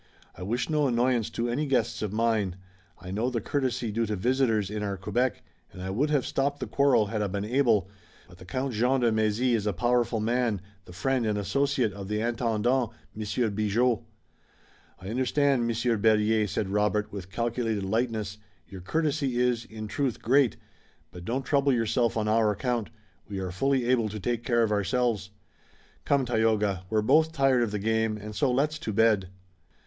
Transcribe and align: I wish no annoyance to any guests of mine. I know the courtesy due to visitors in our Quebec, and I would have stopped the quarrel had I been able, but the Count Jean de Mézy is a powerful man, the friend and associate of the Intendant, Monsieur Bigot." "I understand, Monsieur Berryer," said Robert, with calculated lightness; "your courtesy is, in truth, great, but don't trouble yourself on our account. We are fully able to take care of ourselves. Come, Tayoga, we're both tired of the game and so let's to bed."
I 0.35 0.41
wish 0.41 0.67
no 0.67 0.87
annoyance 0.87 1.29
to 1.29 1.47
any 1.47 1.67
guests 1.67 2.01
of 2.01 2.11
mine. 2.11 2.55
I 2.99 3.11
know 3.11 3.29
the 3.29 3.39
courtesy 3.39 3.91
due 3.91 4.07
to 4.07 4.15
visitors 4.15 4.71
in 4.71 4.81
our 4.81 4.97
Quebec, 4.97 5.43
and 5.71 5.79
I 5.79 5.91
would 5.91 6.09
have 6.09 6.25
stopped 6.25 6.59
the 6.59 6.65
quarrel 6.65 7.05
had 7.05 7.21
I 7.21 7.27
been 7.27 7.45
able, 7.45 7.87
but 8.27 8.39
the 8.39 8.45
Count 8.45 8.73
Jean 8.73 9.01
de 9.01 9.11
Mézy 9.11 9.53
is 9.53 9.67
a 9.67 9.73
powerful 9.73 10.19
man, 10.19 10.59
the 10.85 10.91
friend 10.91 11.23
and 11.27 11.37
associate 11.37 11.93
of 11.93 12.07
the 12.07 12.19
Intendant, 12.19 12.89
Monsieur 13.13 13.51
Bigot." 13.51 13.99
"I 14.99 15.09
understand, 15.09 15.67
Monsieur 15.67 15.97
Berryer," 15.97 16.47
said 16.47 16.69
Robert, 16.69 17.11
with 17.11 17.29
calculated 17.29 17.83
lightness; 17.83 18.39
"your 18.67 18.81
courtesy 18.81 19.37
is, 19.39 19.65
in 19.65 19.87
truth, 19.87 20.19
great, 20.19 20.57
but 21.11 21.25
don't 21.25 21.45
trouble 21.45 21.71
yourself 21.73 22.17
on 22.17 22.27
our 22.27 22.49
account. 22.49 22.89
We 23.27 23.37
are 23.37 23.51
fully 23.51 23.85
able 23.85 24.09
to 24.09 24.19
take 24.19 24.43
care 24.43 24.63
of 24.63 24.71
ourselves. 24.71 25.29
Come, 26.05 26.25
Tayoga, 26.25 26.85
we're 26.89 27.03
both 27.03 27.31
tired 27.33 27.61
of 27.61 27.69
the 27.69 27.77
game 27.77 28.17
and 28.17 28.35
so 28.35 28.51
let's 28.51 28.79
to 28.79 28.91
bed." 28.93 29.29